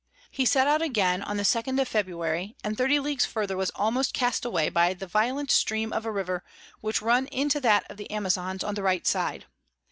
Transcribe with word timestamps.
He 0.31 0.45
set 0.45 0.65
out 0.65 0.81
again 0.81 1.19
the 1.19 1.25
2d 1.43 1.79
of 1.79 1.87
Febr. 1.87 2.55
and 2.63 2.75
30 2.75 2.99
Leagues 3.01 3.27
further 3.27 3.55
was 3.55 3.69
almost 3.75 4.15
cast 4.15 4.43
away 4.45 4.67
by 4.67 4.95
the 4.95 5.05
violent 5.05 5.51
Stream 5.51 5.93
of 5.93 6.07
a 6.07 6.11
River 6.11 6.43
which 6.79 7.03
run 7.03 7.27
into 7.27 7.59
that 7.59 7.85
of 7.87 7.97
the 7.97 8.09
Amazons 8.09 8.63
on 8.63 8.73
the 8.73 8.81
right 8.81 9.05
side. 9.05 9.45